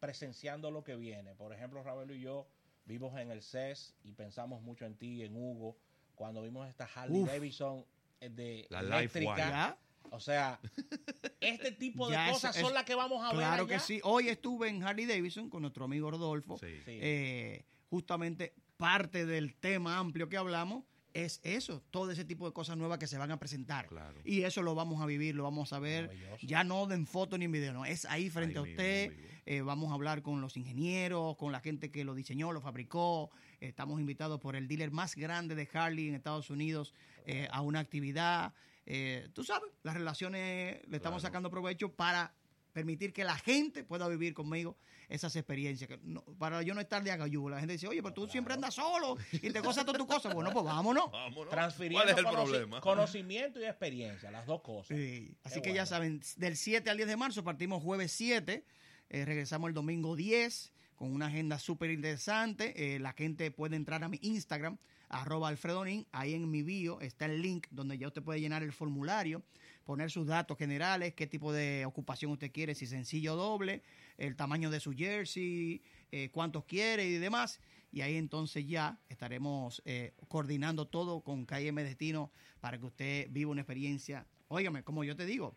presenciando 0.00 0.70
lo 0.70 0.82
que 0.82 0.96
viene, 0.96 1.34
por 1.34 1.52
ejemplo, 1.52 1.82
Ravelo 1.82 2.14
y 2.14 2.20
yo 2.20 2.46
vimos 2.86 3.16
en 3.18 3.30
el 3.30 3.42
CES 3.42 3.94
y 4.02 4.12
pensamos 4.12 4.62
mucho 4.62 4.86
en 4.86 4.96
ti, 4.96 5.22
en 5.22 5.36
Hugo, 5.36 5.76
cuando 6.14 6.42
vimos 6.42 6.68
esta 6.68 6.88
Harley 6.94 7.20
Uf. 7.22 7.28
Davidson 7.28 7.84
eh, 8.20 8.28
de 8.30 8.66
La 8.70 8.80
eléctrica. 8.80 9.78
O 10.10 10.18
sea, 10.20 10.58
este 11.40 11.72
tipo 11.72 12.08
de 12.08 12.12
Ya 12.16 12.30
cosas 12.32 12.56
es- 12.56 12.62
son 12.62 12.74
las 12.74 12.84
que 12.84 12.94
vamos 12.94 13.22
a 13.24 13.28
ver. 13.28 13.36
Claro 13.46 13.66
que 13.66 13.78
sí. 13.78 14.00
Hoy 14.04 14.28
estuve 14.28 14.68
en 14.68 14.82
Harley 14.82 15.06
Davidson 15.06 15.48
con 15.50 15.62
nuestro 15.62 15.84
amigo 15.84 16.10
Rodolfo. 16.10 16.58
Sí. 16.58 16.66
Sí. 16.84 16.98
Eh, 17.00 17.64
justamente 17.88 18.54
parte 18.76 19.26
del 19.26 19.54
tema 19.56 19.98
amplio 19.98 20.28
que 20.28 20.36
hablamos 20.36 20.84
es 21.14 21.40
eso, 21.42 21.82
todo 21.90 22.10
ese 22.10 22.24
tipo 22.24 22.46
de 22.46 22.52
cosas 22.52 22.76
nuevas 22.76 22.98
que 22.98 23.06
se 23.06 23.18
van 23.18 23.30
a 23.30 23.38
presentar. 23.38 23.86
Claro. 23.88 24.18
Y 24.24 24.42
eso 24.42 24.62
lo 24.62 24.74
vamos 24.74 25.02
a 25.02 25.06
vivir, 25.06 25.34
lo 25.34 25.42
vamos 25.44 25.72
a 25.72 25.78
ver, 25.78 26.10
ya 26.42 26.64
no 26.64 26.90
en 26.92 27.06
foto 27.06 27.36
ni 27.38 27.46
en 27.46 27.52
video, 27.52 27.72
no, 27.72 27.84
es 27.84 28.04
ahí 28.04 28.30
frente 28.30 28.58
Ahí 28.58 28.64
a 28.64 28.70
usted. 28.70 29.10
vivo. 29.10 29.22
Eh, 29.46 29.60
vamos 29.62 29.90
a 29.90 29.94
hablar 29.94 30.22
con 30.22 30.40
los 30.40 30.56
ingenieros, 30.56 31.36
con 31.36 31.50
la 31.52 31.60
gente 31.60 31.90
que 31.90 32.04
lo 32.04 32.14
diseñó, 32.14 32.52
lo 32.52 32.60
fabricó. 32.60 33.30
Estamos 33.60 34.00
invitados 34.00 34.38
por 34.40 34.54
el 34.54 34.68
dealer 34.68 34.90
más 34.92 35.16
grande 35.16 35.54
de 35.54 35.68
Harley 35.72 36.08
en 36.08 36.14
Estados 36.14 36.50
Unidos 36.50 36.94
eh, 37.26 37.48
a 37.50 37.60
una 37.62 37.80
actividad. 37.80 38.54
Eh, 38.86 39.28
tú 39.34 39.42
sabes, 39.44 39.70
las 39.82 39.94
relaciones 39.94 40.80
le 40.88 40.96
estamos 40.96 41.20
Claro. 41.20 41.28
sacando 41.32 41.50
provecho 41.50 41.92
para 41.92 42.34
permitir 42.72 43.12
que 43.12 43.24
la 43.24 43.36
gente 43.36 43.84
pueda 43.84 44.06
vivir 44.08 44.34
conmigo 44.34 44.76
esas 45.08 45.34
experiencias. 45.36 45.88
Que 45.88 45.98
no- 46.02 46.22
para 46.38 46.62
yo 46.62 46.74
no 46.74 46.80
estar 46.80 47.02
de 47.02 47.10
agayú. 47.10 47.48
La 47.48 47.58
gente 47.58 47.72
dice, 47.74 47.88
oye, 47.88 48.02
pero 48.02 48.14
tú 48.14 48.26
siempre 48.28 48.54
andas 48.54 48.74
solo 48.74 49.16
y 49.32 49.50
te 49.50 49.60
cosas 49.60 49.84
todas 49.84 49.98
tus 49.98 50.06
cosas. 50.06 50.32
Bueno, 50.34 50.52
pues 50.52 50.64
vámonos. 50.64 51.10
Vámonos. 51.10 51.50
Transfiriendo 51.50 52.00
¿Cuál 52.04 52.08
es 52.10 52.18
el 52.18 52.24
conoci- 52.24 52.44
problema? 52.50 52.80
conocimiento 52.80 53.60
y 53.60 53.64
experiencia, 53.64 54.30
las 54.30 54.46
dos 54.46 54.60
cosas. 54.62 54.96
Sí, 54.96 55.34
Así 55.44 55.56
Qué 55.60 55.70
que 55.70 55.74
ya 55.74 55.86
saben, 55.86 56.20
del 56.36 56.56
7 56.56 56.90
al 56.90 56.96
10 56.96 57.08
de 57.08 57.16
marzo 57.16 57.42
partimos 57.44 57.82
jueves 57.82 58.12
7, 58.12 58.64
eh, 59.08 59.24
regresamos 59.24 59.68
el 59.68 59.74
domingo 59.74 60.14
10 60.16 60.72
con 60.94 61.12
una 61.12 61.26
agenda 61.26 61.58
súper 61.58 61.90
interesante. 61.90 62.94
Eh, 62.94 62.98
la 62.98 63.12
gente 63.14 63.50
puede 63.50 63.74
entrar 63.76 64.04
a 64.04 64.08
mi 64.08 64.18
Instagram, 64.22 64.78
arroba 65.10 65.48
alfredonin, 65.48 66.06
ahí 66.12 66.34
en 66.34 66.50
mi 66.50 66.62
bio 66.62 67.00
está 67.00 67.26
el 67.26 67.42
link 67.42 67.66
donde 67.70 67.98
ya 67.98 68.06
usted 68.06 68.22
puede 68.22 68.40
llenar 68.40 68.62
el 68.62 68.72
formulario, 68.72 69.42
poner 69.84 70.10
sus 70.10 70.26
datos 70.26 70.56
generales, 70.56 71.14
qué 71.14 71.26
tipo 71.26 71.52
de 71.52 71.84
ocupación 71.84 72.30
usted 72.30 72.52
quiere, 72.52 72.74
si 72.74 72.86
sencillo 72.86 73.34
o 73.34 73.36
doble, 73.36 73.82
el 74.18 74.36
tamaño 74.36 74.70
de 74.70 74.80
su 74.80 74.92
jersey, 74.92 75.82
eh, 76.12 76.30
cuántos 76.30 76.64
quiere 76.64 77.06
y 77.06 77.18
demás. 77.18 77.60
Y 77.92 78.02
ahí 78.02 78.16
entonces 78.16 78.66
ya 78.68 79.00
estaremos 79.08 79.82
eh, 79.84 80.14
coordinando 80.28 80.86
todo 80.86 81.22
con 81.22 81.44
KM 81.44 81.74
Destino 81.82 82.30
para 82.60 82.78
que 82.78 82.86
usted 82.86 83.26
viva 83.30 83.50
una 83.50 83.62
experiencia. 83.62 84.26
Óigame, 84.46 84.84
como 84.84 85.02
yo 85.02 85.16
te 85.16 85.26
digo, 85.26 85.56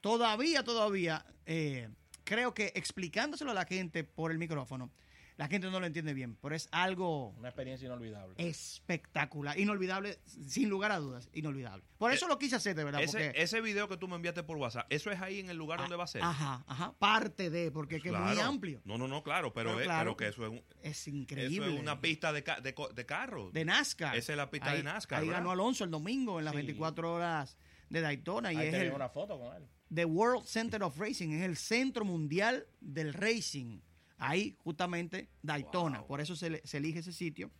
todavía, 0.00 0.64
todavía, 0.64 1.26
eh, 1.44 1.90
creo 2.24 2.54
que 2.54 2.72
explicándoselo 2.74 3.50
a 3.50 3.54
la 3.54 3.66
gente 3.66 4.02
por 4.02 4.32
el 4.32 4.38
micrófono, 4.38 4.90
la 5.38 5.48
gente 5.48 5.70
no 5.70 5.80
lo 5.80 5.86
entiende 5.86 6.12
bien, 6.12 6.36
pero 6.42 6.54
es 6.54 6.68
algo 6.72 7.30
Una 7.38 7.48
experiencia 7.48 7.86
inolvidable. 7.86 8.34
espectacular, 8.36 9.58
inolvidable, 9.58 10.18
sin 10.46 10.68
lugar 10.68 10.92
a 10.92 10.98
dudas, 10.98 11.28
inolvidable. 11.32 11.84
Por 11.96 12.12
eso 12.12 12.28
lo 12.28 12.38
quise 12.38 12.56
hacer, 12.56 12.74
de 12.76 12.84
verdad. 12.84 13.02
Ese, 13.02 13.24
porque, 13.26 13.42
ese 13.42 13.60
video 13.60 13.88
que 13.88 13.96
tú 13.96 14.08
me 14.08 14.16
enviaste 14.16 14.42
por 14.42 14.56
WhatsApp, 14.56 14.86
¿eso 14.90 15.10
es 15.10 15.20
ahí 15.20 15.40
en 15.40 15.48
el 15.48 15.56
lugar 15.56 15.78
donde 15.80 15.96
va 15.96 16.04
a 16.04 16.08
ser? 16.08 16.22
Ajá, 16.22 16.64
ajá, 16.66 16.92
parte 16.98 17.50
de, 17.50 17.70
porque 17.70 18.00
que 18.00 18.08
es 18.10 18.14
muy 18.18 18.38
amplio. 18.38 18.80
No, 18.84 18.98
no, 18.98 19.08
no, 19.08 19.22
claro, 19.22 19.52
pero, 19.54 19.70
Pero 19.70 19.80
es- 19.80 19.86
claro. 19.86 20.16
pero 20.16 20.16
que 20.16 20.28
eso 20.28 20.44
es, 20.44 20.50
un- 20.50 20.64
Es 20.82 21.06
eso 21.06 21.10
increíble. 21.10 21.72
es 21.74 21.80
una 21.80 22.00
pista 22.00 22.32
de, 22.32 22.42
de, 22.62 22.74
de 22.94 23.06
carro. 23.06 23.50
de 23.52 23.64
NASCAR. 23.64 24.16
Esa 24.16 24.32
es 24.32 24.36
la 24.36 24.50
pista 24.50 24.70
Ahí- 24.70 24.78
de 24.78 24.82
NASCAR, 24.84 25.20
Ahí 25.20 25.26
¿verdad? 25.28 25.40
ganó 25.40 25.52
Alonso 25.52 25.84
el 25.84 25.90
domingo 25.90 26.38
en 26.40 26.44
las 26.44 26.52
Sí. 26.52 26.56
24 26.56 27.14
horas 27.14 27.56
de 27.88 28.00
Daytona 28.00 28.52
y 28.52 28.56
Ahí 28.56 28.70
te 28.70 28.80
vi 28.80 28.86
el 28.86 28.92
una 28.92 29.08
foto 29.08 29.38
con 29.38 29.54
él. 29.56 29.64
The 29.94 30.04
World 30.04 30.44
Center 30.46 30.82
of 30.82 30.98
Racing, 30.98 31.30
es 31.30 31.42
el 31.42 31.56
centro 31.56 32.04
mundial 32.04 32.66
del 32.80 33.14
racing. 33.14 33.80
Ahí 34.18 34.56
justamente 34.64 35.28
Daytona, 35.42 35.98
Wow. 36.00 36.08
por 36.08 36.20
eso 36.20 36.36
se, 36.36 36.60
elige 36.72 36.98
ese 37.00 37.12
sitio. 37.12 37.50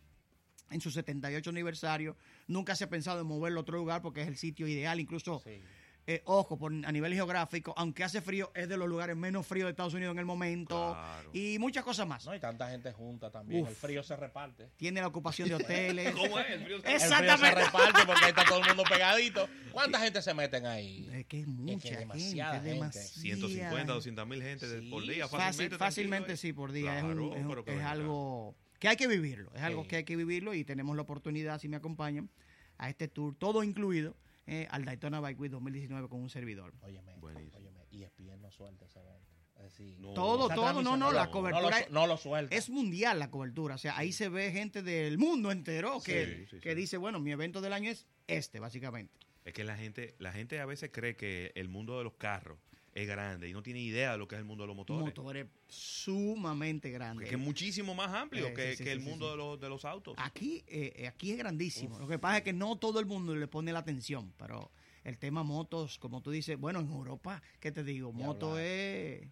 En 0.69 0.81
su 0.81 0.91
78 0.91 1.49
aniversario, 1.49 2.15
nunca 2.47 2.75
se 2.75 2.83
ha 2.83 2.89
pensado 2.89 3.21
en 3.21 3.27
moverlo 3.27 3.59
a 3.59 3.61
otro 3.61 3.77
lugar 3.77 4.01
porque 4.03 4.21
es 4.21 4.27
el 4.27 4.37
sitio 4.37 4.67
ideal. 4.67 4.99
Incluso, 4.99 5.41
Sí. 5.43 5.61
Eh, 6.11 6.21
ojo, 6.25 6.57
por, 6.57 6.71
a 6.73 6.91
nivel 6.91 7.13
geográfico, 7.13 7.71
aunque 7.77 8.03
hace 8.03 8.19
frío, 8.21 8.51
es 8.55 8.67
de 8.67 8.77
los 8.77 8.89
lugares 8.89 9.15
menos 9.15 9.45
fríos 9.45 9.67
de 9.67 9.71
Estados 9.71 9.93
Unidos 9.93 10.13
en 10.13 10.19
el 10.19 10.25
momento. 10.25 10.93
Claro. 10.93 11.29
Y 11.33 11.59
muchas 11.59 11.83
cosas 11.83 12.07
más. 12.07 12.25
No 12.25 12.31
hay 12.31 12.39
tanta 12.39 12.67
gente 12.69 12.91
junta 12.93 13.29
también. 13.29 13.61
Uf. 13.63 13.69
El 13.69 13.75
frío 13.75 14.01
se 14.01 14.15
reparte. 14.15 14.69
Tiene 14.77 15.01
la 15.01 15.07
ocupación 15.07 15.47
de 15.49 15.55
hoteles. 15.55 16.11
¿Cómo 16.15 16.39
es? 16.39 16.49
El 16.49 16.63
frío 16.63 16.81
se- 16.81 16.87
El 16.93 16.99
frío 16.99 16.99
se 16.99 17.05
Exactamente. 17.05 17.63
reparte 17.65 17.99
porque 18.07 18.23
ahí 18.25 18.29
está 18.29 18.45
todo 18.45 18.59
el 18.61 18.67
mundo 18.67 18.83
pegadito. 18.89 19.47
¿Cuánta 19.71 19.99
gente 19.99 20.21
se 20.23 20.33
meten 20.33 20.65
ahí? 20.65 21.07
Es 21.13 21.25
que 21.27 21.41
es 21.41 21.47
mucha 21.47 21.87
gente, 21.89 21.99
demasiada 21.99 22.57
es 22.57 22.63
gente. 22.63 22.73
demasiada. 22.75 23.07
150, 23.07 23.93
200 23.93 24.27
mil 24.27 24.41
gente 24.41 24.67
Sí, 24.79 24.89
por 24.89 25.03
día. 25.03 25.27
Fácil- 25.27 25.39
Fácilmente, 25.39 25.77
fácilmente 25.77 26.37
sí, 26.37 26.53
por 26.53 26.71
día. 26.71 26.97
es 26.97 27.03
un- 27.03 27.09
Claro, 27.13 27.35
es, 27.35 27.45
un- 27.57 27.63
que 27.63 27.81
algo 27.83 28.55
que 28.79 28.87
hay 28.87 28.95
que 28.95 29.07
vivirlo. 29.07 29.51
Es 29.53 29.61
algo 29.61 29.83
Sí. 29.83 29.89
que 29.89 29.95
hay 29.97 30.03
que 30.05 30.15
vivirlo 30.15 30.53
y 30.55 30.63
tenemos 30.63 30.95
la 30.95 31.01
oportunidad, 31.03 31.59
si 31.59 31.67
me 31.67 31.75
acompañan, 31.77 32.29
a 32.77 32.89
este 32.89 33.07
tour, 33.09 33.35
todo 33.35 33.61
incluido, 33.63 34.15
eh, 34.49 34.67
al 34.71 34.85
Daytona 34.85 35.19
Bike 35.19 35.39
Week 35.39 35.51
2019 35.51 36.09
con 36.09 36.21
un 36.21 36.29
servidor. 36.29 36.73
Óyeme, 36.81 37.15
Buenísimo. 37.17 37.57
óyeme. 37.57 37.85
Y 37.91 38.03
ESPN 38.03 38.41
no 38.41 38.51
suelta 38.51 38.85
ese 38.85 38.99
evento. 38.99 39.29
No. 39.99 40.13
Todo, 40.13 40.47
todo, 40.47 40.81
no, 40.81 40.95
no, 40.95 41.11
la 41.11 41.25
lo- 41.25 41.31
cobertura 41.31 41.69
No 41.81 41.85
lo, 41.87 41.91
no 41.91 42.07
lo 42.07 42.17
suelta. 42.17 42.55
Es 42.55 42.69
mundial 42.69 43.19
la 43.19 43.29
cobertura, 43.29 43.75
o 43.75 43.77
sea, 43.77 43.97
ahí 43.97 44.13
se 44.13 44.29
ve 44.29 44.51
gente 44.51 44.81
del 44.83 45.17
mundo 45.17 45.51
entero 45.51 45.99
que, 46.01 46.25
Sí, 46.25 46.45
sí, 46.55 46.59
que 46.61 46.69
sí. 46.69 46.75
dice, 46.75 46.97
bueno, 46.97 47.19
mi 47.19 47.31
evento 47.31 47.59
del 47.59 47.73
año 47.73 47.91
es 47.91 48.07
este, 48.27 48.59
básicamente. 48.61 49.19
Es 49.43 49.53
que 49.53 49.65
la 49.65 49.75
gente, 49.75 50.15
la 50.17 50.31
gente 50.31 50.59
a 50.61 50.65
veces 50.65 50.91
cree 50.93 51.15
que 51.17 51.51
el 51.55 51.67
mundo 51.67 51.97
de 51.97 52.05
los 52.05 52.13
carros 52.13 52.57
es 52.93 53.07
grande 53.07 53.47
y 53.49 53.53
no 53.53 53.61
tiene 53.63 53.79
idea 53.79 54.13
de 54.13 54.17
lo 54.17 54.27
que 54.27 54.35
es 54.35 54.39
el 54.39 54.45
mundo 54.45 54.63
de 54.63 54.67
los 54.67 54.75
motores. 54.75 55.05
Motores 55.05 55.47
sumamente 55.67 56.89
grandes. 56.91 57.29
Que 57.29 57.35
es 57.35 57.41
muchísimo 57.41 57.93
más 57.95 58.13
amplio 58.13 58.47
Eh, 58.47 58.53
que, 58.53 58.71
sí, 58.71 58.77
sí, 58.77 58.83
que 58.83 58.91
el 58.91 58.99
sí, 59.01 59.05
mundo. 59.09 59.29
De, 59.31 59.37
los, 59.37 59.59
de 59.59 59.69
los 59.69 59.85
autos. 59.85 60.15
Aquí, 60.17 60.63
eh, 60.67 61.07
aquí 61.07 61.31
es 61.31 61.37
grandísimo. 61.37 61.99
Lo 61.99 62.07
que 62.07 62.19
pasa 62.19 62.37
es 62.37 62.43
que 62.43 62.53
no 62.53 62.77
todo 62.77 62.99
el 62.99 63.05
mundo 63.05 63.35
le 63.35 63.47
pone 63.47 63.71
la 63.71 63.79
atención, 63.79 64.33
pero 64.37 64.71
el 65.03 65.17
tema 65.17 65.43
motos, 65.43 65.97
como 65.99 66.21
tú 66.21 66.31
dices, 66.31 66.57
bueno, 66.59 66.79
en 66.79 66.89
Europa, 66.89 67.41
¿qué 67.59 67.71
te 67.71 67.83
digo? 67.83 68.11
Moto 68.11 68.57
es... 68.59 69.27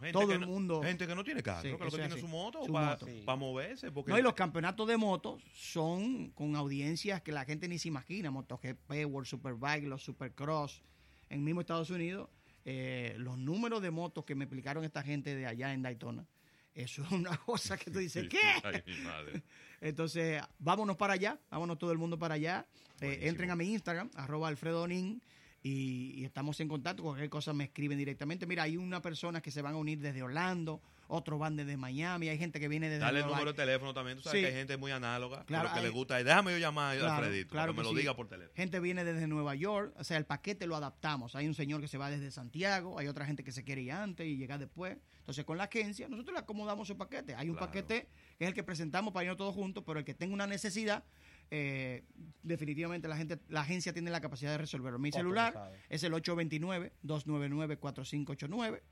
Gente 0.00 0.12
todo 0.12 0.32
el 0.32 0.40
no- 0.40 0.46
mundo- 0.46 0.82
Gente 0.82 1.06
que 1.06 1.14
no 1.14 1.22
tiene 1.22 1.42
carro, 1.42 1.60
Sí, 1.60 1.68
que 1.76 1.84
lo 1.84 1.90
que 1.90 1.98
tiene 1.98 2.04
así. 2.06 2.20
su 2.20 2.26
moto 2.28 2.64
Su 2.64 2.72
para 2.72 3.36
moverse. 3.36 3.92
Porque 3.92 4.10
No, 4.12 4.18
y 4.18 4.22
los 4.22 4.32
campeonatos 4.32 4.88
de 4.88 4.96
motos 4.96 5.42
son 5.54 6.30
con 6.30 6.56
audiencias 6.56 7.20
que 7.20 7.32
la 7.32 7.44
gente 7.44 7.68
ni 7.68 7.78
se 7.78 7.88
imagina. 7.88 8.30
MotoGP, 8.30 8.90
World 9.06 9.26
Superbike, 9.28 9.84
los 9.86 10.02
Supercross. 10.02 10.80
En 11.28 11.44
mismo 11.44 11.60
Estados 11.60 11.90
Unidos, 11.90 12.30
eh, 12.72 13.16
los 13.18 13.36
números 13.36 13.82
de 13.82 13.90
motos 13.90 14.24
que 14.24 14.36
me 14.36 14.44
explicaron 14.44 14.84
esta 14.84 15.02
gente 15.02 15.34
de 15.34 15.44
allá 15.44 15.72
en 15.72 15.82
Daytona, 15.82 16.24
eso 16.72 17.02
es 17.02 17.10
una 17.10 17.36
cosa 17.36 17.76
que 17.76 17.90
tú 17.90 17.98
dices, 17.98 18.28
¿qué? 18.28 18.38
ay, 18.62 18.80
mi 18.86 18.96
madre. 18.98 19.42
Entonces, 19.80 20.40
vámonos 20.60 20.96
para 20.96 21.14
allá, 21.14 21.40
vámonos 21.50 21.78
todo 21.78 21.90
el 21.90 21.98
mundo 21.98 22.16
para 22.16 22.34
allá. 22.34 22.68
Eh, 23.00 23.22
entren 23.22 23.50
a 23.50 23.56
mi 23.56 23.72
Instagram, 23.72 24.08
arroba 24.14 24.46
Alfredo 24.46 24.86
Nin, 24.86 25.20
y, 25.64 26.12
y 26.14 26.24
estamos 26.24 26.60
en 26.60 26.68
contacto. 26.68 27.02
Cualquier 27.02 27.28
cosa 27.28 27.52
me 27.52 27.64
escriben 27.64 27.98
directamente. 27.98 28.46
Mira, 28.46 28.62
hay 28.62 28.76
una 28.76 29.02
persona 29.02 29.40
que 29.40 29.50
se 29.50 29.62
van 29.62 29.74
a 29.74 29.76
unir 29.76 29.98
desde 29.98 30.22
Orlando, 30.22 30.80
otros 31.10 31.38
van 31.38 31.56
desde 31.56 31.76
Miami, 31.76 32.28
hay 32.28 32.38
gente 32.38 32.60
que 32.60 32.68
viene 32.68 32.88
desde 32.88 33.00
Dale 33.04 33.20
el 33.20 33.26
número 33.26 33.52
de 33.52 33.56
teléfono 33.56 33.92
también. 33.92 34.18
Tú 34.18 34.24
sabes 34.24 34.38
Sí. 34.38 34.42
que 34.42 34.48
hay 34.52 34.58
gente 34.58 34.76
muy 34.76 34.92
análoga. 34.92 35.44
Claro, 35.44 35.64
que 35.64 35.68
lo 35.68 35.74
que 35.74 35.78
hay- 35.80 35.84
le 35.86 35.90
gusta 35.90 36.16
déjame 36.22 36.52
yo 36.52 36.58
llamar 36.58 36.96
Claro, 36.96 37.12
Alfredito. 37.14 37.50
claro 37.50 37.72
para 37.72 37.74
que 37.74 37.78
me 37.78 37.82
lo 37.84 37.90
sí. 37.90 37.96
diga 38.02 38.14
por 38.16 38.28
teléfono. 38.28 38.54
Gente 38.56 38.80
viene 38.80 39.04
desde 39.04 39.26
Nueva 39.26 39.54
York, 39.54 39.94
o 39.98 40.04
sea, 40.04 40.16
el 40.16 40.24
paquete 40.24 40.66
lo 40.66 40.76
adaptamos. 40.76 41.34
Hay 41.36 41.46
un 41.46 41.54
señor 41.54 41.80
que 41.80 41.88
se 41.88 41.98
va 41.98 42.10
desde 42.10 42.30
Santiago, 42.30 42.98
hay 42.98 43.08
otra 43.08 43.26
gente 43.26 43.44
que 43.44 43.52
se 43.52 43.64
quiere 43.64 43.82
ir 43.82 43.92
antes 43.92 44.26
y 44.26 44.36
llegar 44.36 44.58
después. 44.58 44.96
Entonces, 45.18 45.44
con 45.44 45.58
la 45.58 45.64
agencia, 45.64 46.08
nosotros 46.08 46.32
le 46.34 46.40
acomodamos 46.40 46.88
su 46.88 46.96
paquete. 46.96 47.34
Hay 47.34 47.48
un 47.48 47.56
Claro. 47.56 47.66
paquete 47.72 48.08
que 48.38 48.44
es 48.44 48.48
el 48.48 48.54
que 48.54 48.62
presentamos 48.62 49.12
para 49.12 49.24
irnos 49.24 49.36
todos 49.36 49.54
juntos, 49.54 49.82
pero 49.86 49.98
el 49.98 50.04
que 50.04 50.14
tenga 50.14 50.32
una 50.34 50.46
necesidad, 50.46 51.04
eh, 51.50 52.04
definitivamente 52.42 53.08
la 53.08 53.16
gente, 53.16 53.38
la 53.48 53.60
agencia 53.62 53.92
tiene 53.92 54.10
la 54.10 54.20
capacidad 54.20 54.50
de 54.52 54.58
resolverlo. 54.58 54.98
Mi 54.98 55.10
celular 55.12 55.72
es 55.88 56.02
el 56.04 56.12
829-299-4589. 56.14 58.82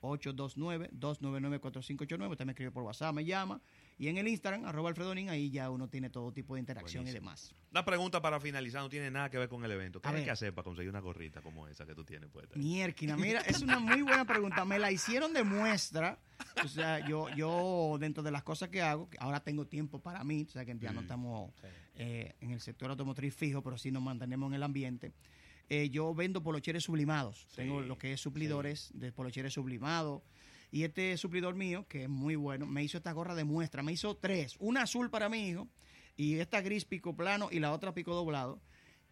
829-299-4589. 0.00 2.30
Usted 2.30 2.44
me 2.44 2.52
escribe 2.52 2.70
por 2.70 2.82
WhatsApp, 2.84 3.14
me 3.14 3.24
llama. 3.24 3.60
Y 3.98 4.08
en 4.08 4.18
el 4.18 4.28
Instagram, 4.28 4.64
arroba 4.64 4.88
Alfredonín, 4.88 5.28
ahí 5.28 5.50
ya 5.50 5.70
uno 5.70 5.88
tiene 5.88 6.10
todo 6.10 6.32
tipo 6.32 6.54
de 6.54 6.60
interacción 6.60 7.06
y 7.06 7.10
demás. 7.10 7.54
Una 7.70 7.84
pregunta 7.84 8.20
para 8.22 8.40
finalizar, 8.40 8.82
no 8.82 8.88
tiene 8.88 9.10
nada 9.10 9.30
que 9.30 9.38
ver 9.38 9.48
con 9.48 9.64
el 9.64 9.70
evento. 9.70 10.00
¿Qué 10.00 10.08
A 10.08 10.10
hay 10.10 10.16
ver. 10.18 10.24
que 10.24 10.30
hacer 10.30 10.54
para 10.54 10.64
conseguir 10.64 10.90
una 10.90 11.00
gorrita 11.00 11.42
como 11.42 11.68
esa 11.68 11.86
que 11.86 11.94
tú 11.94 12.04
tienes 12.04 12.30
puesta? 12.30 12.58
Mierquina, 12.58 13.16
mira, 13.16 13.40
es 13.46 13.60
una 13.62 13.78
muy 13.78 14.02
buena 14.02 14.24
pregunta. 14.24 14.64
Me 14.64 14.78
la 14.78 14.90
hicieron 14.90 15.32
de 15.34 15.44
muestra. 15.44 16.18
O 16.64 16.68
sea, 16.68 17.06
yo, 17.06 17.28
yo 17.36 17.96
dentro 18.00 18.22
de 18.22 18.30
las 18.30 18.42
cosas 18.42 18.70
que 18.70 18.80
hago, 18.80 19.08
ahora 19.18 19.40
tengo 19.40 19.66
tiempo 19.66 20.00
para 20.00 20.24
mí, 20.24 20.46
o 20.48 20.50
sea 20.50 20.64
que 20.64 20.76
ya 20.78 20.92
no 20.92 21.00
Sí. 21.00 21.04
estamos 21.04 21.52
Sí. 21.60 21.66
eh, 21.96 22.34
en 22.40 22.50
el 22.52 22.60
sector 22.60 22.90
automotriz 22.90 23.34
fijo, 23.34 23.62
pero 23.62 23.76
sí 23.76 23.90
nos 23.90 24.02
mantenemos 24.02 24.48
en 24.48 24.54
el 24.54 24.62
ambiente. 24.62 25.12
Eh, 25.72 25.88
yo 25.88 26.12
vendo 26.12 26.42
polocheres 26.42 26.82
sublimados. 26.82 27.46
Tengo 27.54 27.80
lo 27.80 27.96
que 27.96 28.12
es 28.12 28.20
suplidores 28.20 28.90
de 28.92 29.12
polocheres 29.12 29.54
sublimados. 29.54 30.20
Y 30.72 30.82
este 30.82 31.16
suplidor 31.16 31.54
mío, 31.54 31.86
que 31.88 32.02
es 32.02 32.08
muy 32.08 32.34
bueno, 32.34 32.66
me 32.66 32.82
hizo 32.82 32.98
esta 32.98 33.12
gorra 33.12 33.36
de 33.36 33.44
muestra. 33.44 33.82
Me 33.84 33.92
hizo 33.92 34.16
tres. 34.16 34.56
Una 34.58 34.82
azul 34.82 35.10
para 35.10 35.28
mi 35.28 35.48
hijo 35.48 35.68
y 36.16 36.34
esta 36.40 36.60
gris 36.60 36.84
pico 36.84 37.14
plano 37.14 37.48
y 37.52 37.60
la 37.60 37.72
otra 37.72 37.94
pico 37.94 38.14
doblado. 38.14 38.60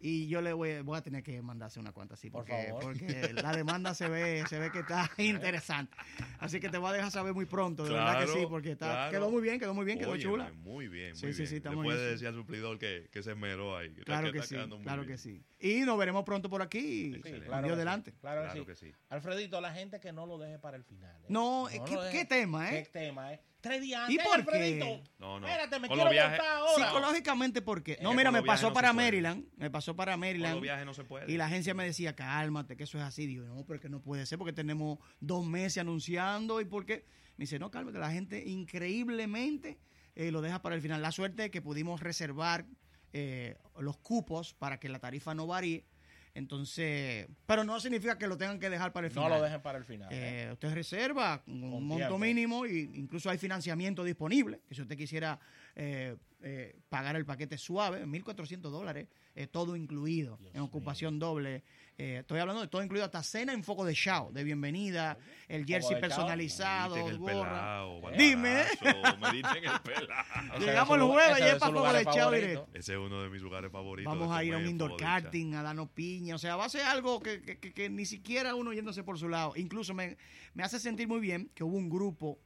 Y 0.01 0.27
yo 0.29 0.41
le 0.41 0.53
voy, 0.53 0.81
voy 0.81 0.97
a 0.97 1.01
tener 1.01 1.23
que 1.23 1.41
mandarse 1.41 1.77
una 1.77 1.91
cuanta 1.91 2.13
así, 2.13 2.29
Por 2.29 2.45
porque, 2.45 2.67
favor. 2.67 2.81
porque 2.83 3.33
la 3.33 3.51
demanda 3.51 3.93
se 3.93 4.07
ve, 4.07 4.45
se 4.47 4.57
ve 4.57 4.71
que 4.71 4.79
está 4.79 5.09
interesante. 5.17 5.95
Así 6.39 6.61
que 6.61 6.69
te 6.69 6.77
voy 6.77 6.89
a 6.91 6.93
dejar 6.93 7.11
saber 7.11 7.33
muy 7.33 7.45
pronto, 7.45 7.83
de 7.83 7.91
verdad 7.91 8.21
que 8.21 8.27
sí, 8.27 8.45
porque 8.49 8.71
está, 8.71 8.85
claro. 8.87 9.11
quedó 9.11 9.29
muy 9.29 9.41
bien, 9.41 9.59
quedó 9.59 9.73
muy 9.73 9.83
bien, 9.85 9.99
quedó 9.99 10.15
chula. 10.17 10.51
Muy 10.59 10.87
bien, 10.87 11.15
Sí, 11.17 11.25
muy 11.25 11.33
sí, 11.33 11.39
bien. 11.41 11.49
sí, 11.49 11.55
estamos 11.57 11.85
eso. 11.85 12.01
decir 12.01 12.27
al 12.27 12.35
suplidor 12.35 12.79
que, 12.79 13.09
que 13.11 13.21
se 13.21 13.31
esmeró 13.31 13.75
ahí. 13.75 13.87
que 13.93 13.99
está- 13.99 14.05
Claro 14.05 14.27
que 14.27 14.31
que 14.31 14.37
está 14.39 14.63
sí, 14.63 14.69
claro 14.83 15.01
bien. 15.03 15.07
que 15.13 15.17
sí. 15.17 15.43
Y 15.59 15.81
nos 15.81 15.97
veremos 15.97 16.23
pronto 16.23 16.49
por 16.49 16.61
aquí. 16.61 17.15
Sí, 17.15 17.21
claro 17.21 17.67
Dios 17.67 17.75
que 17.75 17.79
delante. 17.79 18.11
sí, 18.11 18.17
Claro, 18.21 18.41
Claro 18.43 18.59
que, 18.61 18.71
que 18.71 18.75
sí. 18.77 18.91
sí. 18.91 18.97
Alfredito, 19.09 19.59
la 19.59 19.73
gente 19.73 19.99
que 19.99 20.13
no 20.13 20.25
lo 20.25 20.37
deje 20.37 20.59
para 20.59 20.77
el 20.77 20.85
final. 20.85 21.13
¿eh? 21.23 21.25
No, 21.27 21.67
¿qué- 21.69 21.93
lo 21.95 22.09
qué 22.09 22.23
tema, 22.23 22.71
eh? 22.73 22.83
¿Qué 22.85 22.89
tema, 22.89 23.33
eh? 23.33 23.41
Tres 23.61 23.81
días 23.81 24.09
¿Y 24.09 24.17
antes. 24.17 24.45
por 24.45 24.55
Ay, 24.55 24.79
qué? 24.79 25.03
No, 25.19 25.39
no. 25.39 25.45
Espérate, 25.47 25.79
me 25.79 25.87
Con 25.89 25.97
quiero 25.97 26.11
viajes- 26.11 26.39
ahora. 26.39 26.87
Psicológicamente, 26.87 27.61
¿por 27.61 27.83
qué? 27.83 27.97
No, 28.01 28.13
mira, 28.13 28.31
me 28.31 28.41
pasó 28.41 28.67
no 28.69 28.73
para. 28.73 28.93
Maryland. 28.93 29.45
Me 29.57 29.69
pasó 29.69 29.95
para 29.95 30.15
Maryland. 30.15 30.53
los 30.53 30.61
viajes 30.63 30.85
no 30.85 30.93
se 30.93 31.03
puede. 31.03 31.29
Y 31.31 31.35
la 31.35 31.47
agencia 31.47 31.73
me 31.73 31.83
decía, 31.83 32.15
cálmate, 32.15 32.77
que 32.77 32.83
eso 32.85 32.97
es 32.97 33.03
así. 33.03 33.25
Digo, 33.27 33.45
no, 33.45 33.65
pero 33.65 33.79
que 33.81 33.89
no 33.89 34.01
puede 34.01 34.25
ser 34.25 34.37
porque 34.37 34.53
tenemos 34.53 34.99
dos 35.19 35.45
meses 35.45 35.79
anunciando 35.79 36.61
y 36.61 36.65
porque... 36.65 37.05
Me 37.37 37.43
dice, 37.43 37.57
no, 37.59 37.69
cálmate, 37.71 37.97
la 37.99 38.11
gente 38.11 38.43
increíblemente 38.47 39.79
eh, 40.15 40.31
lo 40.31 40.41
deja 40.41 40.61
para 40.61 40.75
el 40.75 40.81
final. 40.81 41.01
La 41.01 41.11
suerte 41.11 41.45
es 41.45 41.51
que 41.51 41.61
pudimos 41.61 42.01
reservar 42.01 42.65
eh, 43.13 43.57
los 43.79 43.97
cupos 43.97 44.53
para 44.53 44.79
que 44.79 44.89
la 44.89 44.99
tarifa 44.99 45.33
no 45.33 45.47
varíe. 45.47 45.85
Entonces, 46.33 47.27
pero 47.45 47.63
no 47.63 47.79
significa 47.79 48.17
que 48.17 48.27
lo 48.27 48.37
tengan 48.37 48.59
que 48.59 48.69
dejar 48.69 48.93
para 48.93 49.07
el 49.07 49.13
No 49.13 49.23
final. 49.23 49.37
lo 49.39 49.43
dejen 49.43 49.61
para 49.61 49.77
el 49.77 49.83
final. 49.85 50.09
¿eh? 50.11 50.45
Eh, 50.47 50.53
usted 50.53 50.73
reserva 50.73 51.43
un 51.47 51.85
monto 51.85 52.17
mínimo 52.17 52.65
y 52.65 52.91
incluso 52.95 53.29
hay 53.29 53.37
financiamiento 53.37 54.03
disponible. 54.03 54.61
Que 54.67 54.75
si 54.75 54.81
usted 54.81 54.97
quisiera 54.97 55.39
eh, 55.75 56.15
eh, 56.41 56.79
pagar 56.89 57.15
el 57.15 57.25
paquete 57.25 57.57
suave, 57.57 58.05
1.400 58.05 58.61
dólares, 58.69 59.07
eh, 59.35 59.47
todo 59.47 59.75
incluido, 59.75 60.37
Dios 60.37 60.51
en 60.55 60.61
ocupación 60.61 61.19
doble. 61.19 61.63
Eh, 61.97 62.19
estoy 62.21 62.39
hablando 62.39 62.61
de 62.61 62.69
todo 62.69 62.81
incluido, 62.81 63.03
hasta 63.05 63.21
cena 63.23 63.51
en 63.51 63.61
foco 63.63 63.83
de 63.83 63.93
show, 63.93 64.31
de 64.31 64.45
bienvenida, 64.45 65.17
el 65.49 65.65
jersey 65.65 65.95
de 65.95 66.01
chao. 66.01 66.07
personalizado, 66.09 66.95
Me 66.95 67.11
el 67.11 67.17
gorra. 67.17 67.83
Dime. 68.17 68.63
Me 68.81 69.29
el 69.29 69.43
llegamos 70.61 70.95
el 70.97 71.03
jueves 71.03 71.39
y 71.39 71.43
es 71.43 71.55
para 71.55 71.73
Fogo 71.73 71.91
de 71.93 72.05
Chao 72.05 72.31
directo. 72.31 72.67
Ese 72.73 72.93
es 72.93 72.99
uno 72.99 73.21
de 73.21 73.29
mis 73.29 73.41
lugares 73.41 73.69
favoritos. 73.71 74.17
Vamos 74.17 74.33
a 74.35 74.41
ir 74.45 74.53
a 74.53 74.57
un 74.59 74.65
indoor 74.67 74.91
Chao. 74.91 74.97
karting, 74.97 75.53
a 75.55 75.61
darnos 75.63 75.89
piña. 75.89 76.35
O 76.35 76.37
sea, 76.37 76.55
va 76.55 76.65
a 76.65 76.69
ser 76.69 76.83
algo 76.83 77.19
que, 77.19 77.41
que- 77.41 77.59
que- 77.59 77.73
que 77.73 77.89
ni 77.89 78.05
siquiera 78.05 78.55
uno 78.55 78.71
yéndose 78.71 79.03
por 79.03 79.19
su 79.19 79.27
lado. 79.27 79.51
Incluso 79.57 79.93
me, 79.93 80.15
me 80.53 80.63
hace 80.63 80.79
sentir 80.79 81.07
muy 81.09 81.19
bien 81.19 81.51
que 81.53 81.65
hubo 81.65 81.75
un 81.75 81.89
grupo 81.89 82.39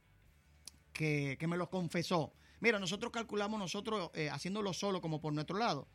que, 0.92 1.36
que 1.38 1.46
me 1.46 1.56
lo 1.56 1.70
confesó. 1.70 2.32
Mira, 2.64 2.78
nosotros 2.80 3.12
calculamos 3.12 3.58
nosotros 3.60 4.10
eh, 4.14 4.28
haciéndolo 4.30 4.72
solo 4.72 5.00
como 5.00 5.20
por 5.20 5.32
nuestro 5.32 5.56
lado. 5.58 5.86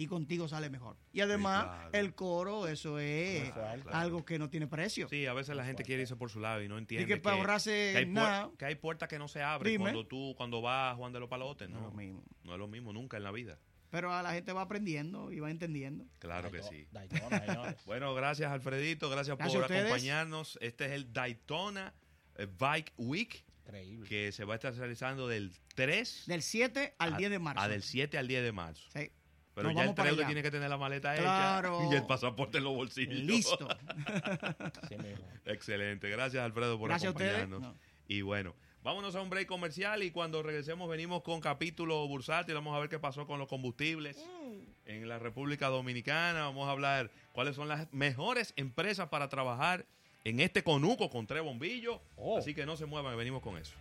y 0.00 0.06
contigo 0.06 0.46
sale 0.46 0.70
mejor. 0.70 0.96
Y 1.12 1.22
además, 1.22 1.64
claro. 1.64 1.90
el 1.94 2.14
coro, 2.14 2.68
eso 2.68 3.00
es 3.00 3.52
algo 3.90 4.24
que 4.24 4.38
no 4.38 4.48
tiene 4.48 4.68
precio. 4.68 5.08
Sí, 5.08 5.26
a 5.26 5.32
veces 5.32 5.56
la 5.56 5.64
gente 5.64 5.82
quiere 5.82 6.02
irse 6.02 6.14
por 6.14 6.30
su 6.30 6.38
lado 6.38 6.62
y 6.62 6.68
no 6.68 6.78
entiende 6.78 7.02
Y 7.02 7.06
que 7.08 7.16
para 7.20 7.34
ahorrarse 7.36 7.70
que 7.92 7.98
hay, 7.98 8.06
nada. 8.06 8.48
que 8.56 8.64
hay 8.64 8.76
puertas 8.76 9.08
que 9.08 9.18
no 9.18 9.26
se 9.26 9.42
abren 9.42 9.72
Dime. 9.72 9.84
cuando 9.86 10.06
tú 10.06 10.34
cuando 10.36 10.62
vas 10.62 10.92
a 10.92 10.96
Juan 10.96 11.12
de 11.12 11.18
los 11.18 11.28
Palotes, 11.28 11.68
No 11.68 11.80
¿no? 11.80 11.88
es 11.88 11.92
lo 11.92 11.98
mismo. 11.98 12.22
No 12.44 12.52
es 12.52 12.58
lo 12.60 12.68
mismo 12.68 12.92
nunca 12.92 13.16
en 13.16 13.24
la 13.24 13.32
vida. 13.32 13.58
Pero 13.90 14.12
a 14.12 14.22
la 14.22 14.32
gente 14.34 14.52
va 14.52 14.60
aprendiendo 14.60 15.32
y 15.32 15.40
va 15.40 15.50
entendiendo. 15.50 16.04
Claro 16.20 16.50
que 16.52 16.62
sí. 16.62 16.86
Daytona. 16.92 17.74
Bueno, 17.86 18.14
gracias 18.14 18.52
Alfredito, 18.52 19.10
gracias, 19.10 19.36
Gracias 19.36 19.62
por 19.66 19.72
acompañarnos. 19.74 20.58
Este 20.60 20.84
es 20.84 20.92
el 20.92 21.12
Daytona 21.12 21.92
eh, 22.36 22.46
Bike 22.46 22.92
Week 22.98 23.44
Increíble. 23.68 24.08
que 24.08 24.32
se 24.32 24.44
va 24.44 24.54
a 24.54 24.56
estar 24.56 24.74
realizando 24.74 25.28
del 25.28 25.52
3 25.74 26.24
Del 26.26 26.42
7 26.42 26.94
al 26.98 27.14
a- 27.14 27.16
10 27.18 27.30
de 27.30 27.38
marzo. 27.38 27.60
a 27.60 27.68
del 27.68 27.82
7 27.82 28.16
al 28.18 28.26
10 28.26 28.42
de 28.42 28.52
marzo. 28.52 28.88
Sí. 28.94 29.10
Pero 29.54 29.68
Nos 29.68 29.76
ya 29.76 29.82
el 29.84 29.94
para 29.94 30.02
3 30.04 30.12
usted 30.12 30.22
allá. 30.22 30.26
tiene 30.28 30.42
que 30.42 30.50
tener 30.50 30.70
la 30.70 30.78
maleta 30.78 31.14
Claro. 31.16 31.80
hecha 31.82 31.92
y 31.94 31.96
el 31.96 32.06
pasaporte 32.06 32.58
en 32.58 32.64
los 32.64 32.74
bolsillos. 32.74 33.14
Listo. 33.18 33.68
Mismo. 34.90 35.24
Excelente. 35.44 36.08
Gracias 36.08 36.42
Alfredo 36.42 36.78
por 36.78 36.88
Gracias 36.88 37.08
a 37.08 37.12
ustedes. 37.12 37.34
acompañarnos. 37.42 37.74
No. 37.74 37.80
Y 38.06 38.22
bueno, 38.22 38.54
vámonos 38.82 39.14
a 39.16 39.20
un 39.20 39.30
break 39.30 39.46
comercial 39.48 40.02
y 40.02 40.10
cuando 40.10 40.42
regresemos 40.42 40.88
venimos 40.88 41.22
con 41.22 41.40
capítulo 41.40 42.06
bursátil. 42.08 42.54
Vamos 42.54 42.74
a 42.76 42.80
ver 42.80 42.88
qué 42.88 42.98
pasó 42.98 43.26
con 43.26 43.38
los 43.38 43.48
combustibles 43.48 44.16
en 44.86 45.08
la 45.08 45.18
República 45.18 45.66
Dominicana. 45.68 46.42
Vamos 46.44 46.68
a 46.68 46.70
hablar 46.72 47.10
cuáles 47.32 47.56
son 47.56 47.68
las 47.68 47.92
mejores 47.92 48.52
empresas 48.56 49.08
para 49.08 49.28
trabajar 49.28 49.86
en 50.24 50.40
este 50.40 50.62
conuco 50.62 51.10
con 51.10 51.26
tres 51.26 51.42
bombillos. 51.42 52.00
Oh. 52.16 52.38
Así 52.38 52.54
que 52.54 52.66
no 52.66 52.76
se 52.76 52.86
muevan, 52.86 53.16
venimos 53.16 53.42
con 53.42 53.56
eso. 53.56 53.74